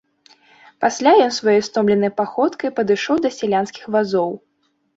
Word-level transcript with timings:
Пасля 0.85 1.11
ён 1.25 1.31
сваёй 1.39 1.61
стомленай 1.69 2.11
паходкай 2.23 2.75
падышоў 2.81 3.17
да 3.29 3.35
сялянскіх 3.39 3.83
вазоў. 3.97 4.31